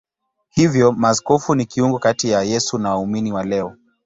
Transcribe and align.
Hivyo 0.49 0.91
maaskofu 0.91 1.55
ni 1.55 1.65
kiungo 1.65 1.99
kati 1.99 2.29
ya 2.29 2.41
Yesu 2.43 2.77
na 2.77 2.89
waumini 2.89 3.31
wa 3.31 3.43
leo. 3.43 3.75